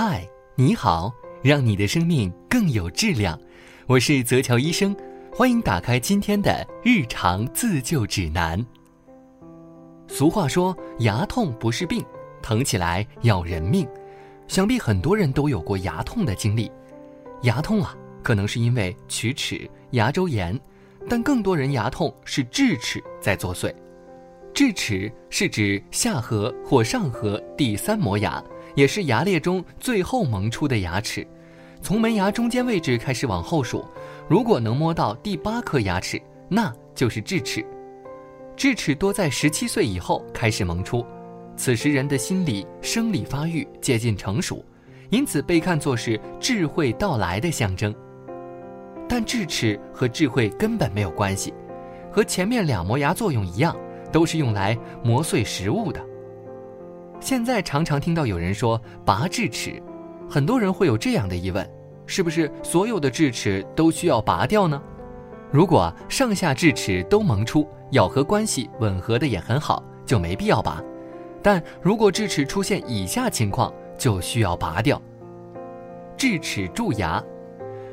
[0.00, 3.36] 嗨，你好，让你的生命更有质量。
[3.88, 4.94] 我是泽乔医生，
[5.32, 8.64] 欢迎打开今天的日常自救指南。
[10.06, 12.00] 俗话说，牙痛不是病，
[12.40, 13.88] 疼起来要人命。
[14.46, 16.70] 想必很多人都有过牙痛的经历。
[17.42, 17.92] 牙痛啊，
[18.22, 20.56] 可能是因为龋齿、牙周炎，
[21.08, 23.74] 但更多人牙痛是智齿在作祟。
[24.54, 28.40] 智齿是指下颌或上颌第三磨牙，
[28.78, 31.26] 也是牙列中最后萌出的牙齿。
[31.82, 33.84] 从门牙中间位置开始往后数，
[34.28, 37.66] 如果能摸到第八颗牙齿，那就是智齿。
[38.56, 41.04] 智齿多在十七岁以后开始萌出，
[41.56, 44.64] 此时人的心理生理发育接近成熟，
[45.10, 47.92] 因此被看作是智慧到来的象征。
[49.08, 51.52] 但智齿和智慧根本没有关系，
[52.12, 53.76] 和前面两磨牙作用一样。
[54.10, 54.74] 都是用来
[55.04, 56.02] 磨碎食物的。
[57.20, 59.82] 现在常常听到有人说拔智齿，
[60.30, 61.68] 很多人会有这样的疑问：
[62.06, 64.80] 是不是所有的智齿都需要拔掉呢？
[65.50, 70.82] 如果上下智齿都萌出，咬合关系吻合的也很好，就没必要拔；
[71.42, 75.00] 但如果智齿出现以下情况，就需要拔掉。
[76.16, 77.22] 智齿蛀牙，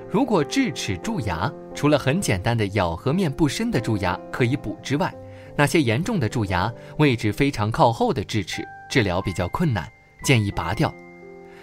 [0.10, 5.14] 如果智齿蛀牙，除了很简单的咬合面不深的蛀牙可以补之外，
[5.56, 8.62] 那些严重的蛀牙、位置非常靠后的智齿，
[8.96, 9.92] 治疗比较困难，
[10.24, 10.96] 建议拔掉。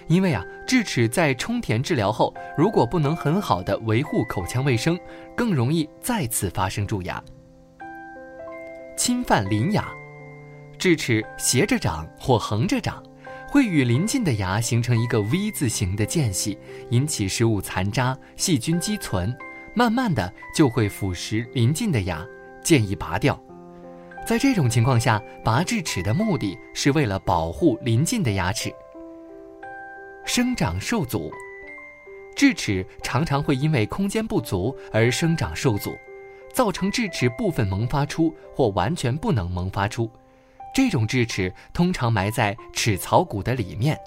[0.06, 5.00] 因为啊，智齿在充填治疗后，如果不能很好的维护口腔卫生，
[5.34, 7.25] 更容易再次发生蛀牙。
[8.98, 9.88] 侵犯邻牙，
[10.77, 13.03] 智齿斜着长或横着长，
[13.48, 16.58] 会与邻近的牙形成一个 V 字形的间隙，
[16.91, 19.34] 引起食物残渣、细菌积存，
[19.75, 22.22] 慢慢的就会腐蚀邻近的牙，
[22.62, 23.42] 建议拔掉。
[24.25, 28.73] 在这种情况下，拔智齿的目的是为了保护邻近的牙齿。
[30.25, 31.31] 生长受阻，
[32.37, 35.91] 智齿常常会因为空间不足而生长受阻，
[36.55, 40.09] 造成智齿部分萌发出或完全不能萌发出。
[40.72, 43.99] 这种智齿通常埋在齿槽骨的里面，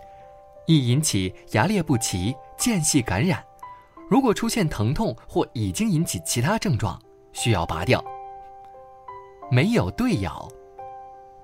[0.65, 3.43] 易引起牙列不齐、间隙感染。
[4.09, 6.99] 如果出现疼痛或已经引起其他症状，
[7.33, 8.03] 需要拔掉。
[9.51, 10.47] 没有对咬，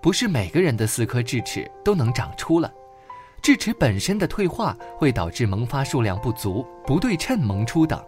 [0.01, 2.72] 不是每个人的四颗智齿都能长出了。
[3.41, 8.00] 智齿本身的退化会导致萌发数量不足、不对称萌出等，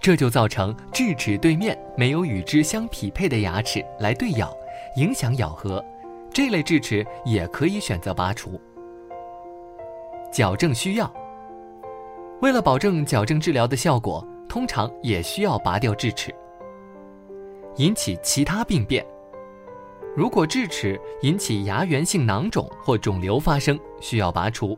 [0.00, 4.54] 这就造成智齿对面没有与之相匹配的牙齿来对咬，
[4.96, 5.82] 影响咬合。
[6.32, 8.60] 这类智齿也可以选择拔除。
[10.30, 11.10] 矫正需要，
[12.42, 16.34] 为了保证矫正治疗的效果，通常也需要拔掉智齿。
[17.76, 19.04] 引起其他病变。
[20.16, 24.76] 如果智齿引起牙源性囊肿或肿瘤发生，需要拔除。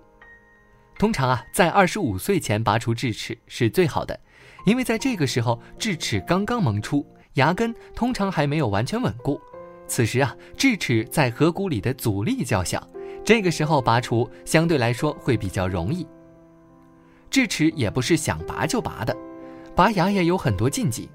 [0.98, 4.18] 通常啊，在二十五岁前拔除智齿是最好的，
[4.66, 9.40] 因为在这个时候智齿刚刚萌出，牙根通常还没有完全稳固。
[9.86, 12.84] 此时啊，智齿在颌骨里的阻力较小，
[13.24, 16.04] 这个时候拔除相对来说会比较容易。
[17.30, 19.16] 智齿也不是想拔就拔的，
[19.76, 21.08] 拔牙也有很多禁忌，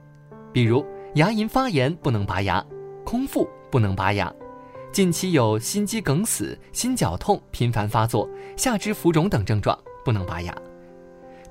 [0.53, 0.85] 比如
[1.15, 2.65] 牙龈发炎不能拔牙，
[3.03, 3.45] 空腹。
[3.73, 4.31] 不能拔牙，
[4.91, 9.75] 近期有心肌梗死、心绞痛频繁发作、下肢浮肿等症状，
[10.05, 10.55] 不能拔牙。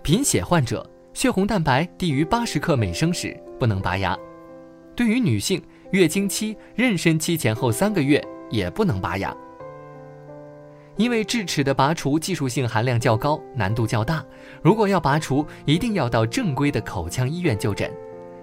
[0.02, 4.16] 贫血患者血红蛋白低于八十克每升时，不能拔牙。
[4.94, 5.60] 对于女性
[5.90, 9.36] 月经期、妊娠期前后三个月也不能拔牙。
[10.96, 14.24] 因为智齿的拔除技术性含量较高，难度较大，
[14.62, 17.92] 如果要拔除，一定要到正规的口腔医院就诊。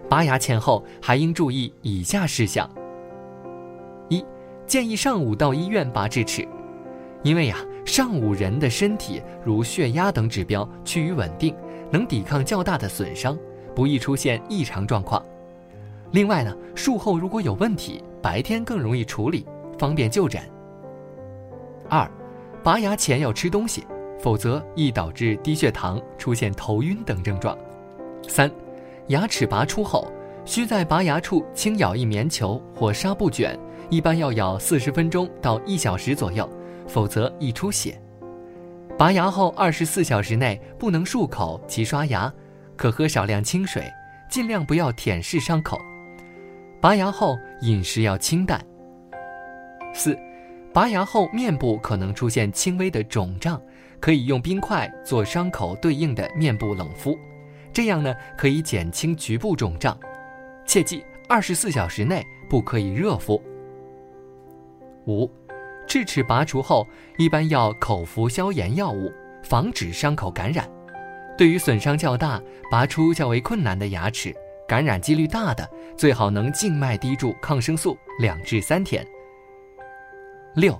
[0.09, 2.69] 拔牙前后还应注意以下事项。
[4.69, 6.47] 建议上午到医院拔智齿，
[7.23, 7.57] 因为呀，
[7.87, 11.55] 上午人的身体如血压等指标趋于稳定，
[11.89, 13.35] 能抵抗较大的损伤，
[13.75, 15.25] 不易出现异常状况。
[16.11, 19.43] 另外呢，术后如果有问题，白天更容易处理，
[19.79, 20.39] 方便就诊。
[21.89, 22.07] 二，
[22.61, 23.87] 拔牙前要吃东西，
[24.19, 27.57] 否则易导致低血糖、出现头晕等症状。
[28.27, 28.51] 三，
[29.07, 30.07] 牙齿拔出后，
[30.45, 33.59] 需在拔牙处轻咬一棉球或纱布卷。
[33.89, 36.47] 一般要咬四十分钟到一小时左右，
[36.87, 37.99] 否则易出血。
[38.97, 42.31] 拔牙后二十四小时内不能漱口及刷牙，
[42.75, 43.83] 可喝少量清水，
[44.29, 45.79] 尽量不要舔舐伤口。
[46.79, 48.63] 拔牙后饮食要清淡。
[49.93, 50.17] 四，
[50.71, 53.59] 拔牙后面部可能出现轻微的肿胀，
[53.99, 57.17] 可以用冰块做伤口对应的面部冷敷，
[57.73, 59.97] 这样呢可以减轻局部肿胀。
[60.65, 63.41] 切记二十四小时内不可以热敷。
[65.07, 65.29] 五，
[65.87, 66.85] 智齿拔除后
[67.17, 69.11] 一般要口服消炎药物，
[69.43, 70.69] 防止伤口感染。
[71.37, 74.35] 对于损伤较大、拔出较为困难的牙齿，
[74.67, 75.67] 感染几率大的，
[75.97, 79.05] 最好能静脉滴注抗生素两至三天。
[80.55, 80.79] 六，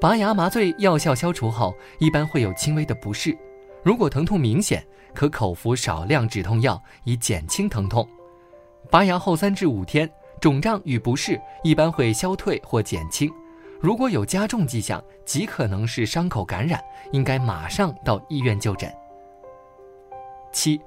[0.00, 3.36] 拔牙麻醉药效消除后，一般会有轻微的不适，
[3.82, 8.06] 如果疼痛明显，可口服少量止痛药以减轻疼痛。
[8.90, 10.08] 拔牙后三至五天，
[10.40, 13.30] 肿胀与不适一般会消退或减轻。
[13.80, 16.82] 如果有加重迹象，极可能是伤口感染，
[17.12, 18.92] 应该马上到医院就诊。
[20.52, 20.80] 七，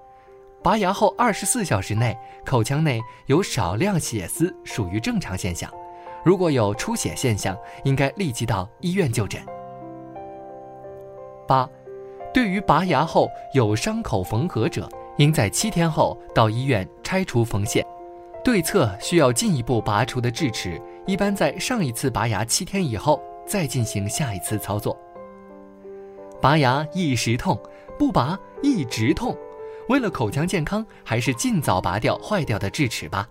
[0.62, 5.72] 拔牙后二十四小时内口腔内有少量血丝，属于正常现象。
[6.24, 9.42] 如果有出血现象，应该立即到医院就诊。
[11.48, 11.68] 八，
[12.34, 14.88] 对于拔牙后有伤口缝合者，
[15.18, 17.86] 应在七天后到医院拆除缝线。
[18.44, 24.98] 对侧需要进一步拔除的智齿，一般在上一次拔牙七天以后再进行下一次操作。
[26.42, 27.60] 拔牙一时痛，
[28.00, 29.38] 不拔一直痛。
[29.90, 33.28] 为了口腔健康，还是尽早拔掉坏掉的智齿吧。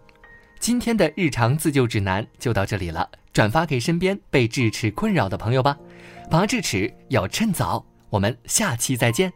[0.61, 5.77] 今天的日常自救指南就到这里了，转发给身边被智齿困扰的朋友吧。
[6.31, 9.33] 拔智齿要趁早，我们下期再见。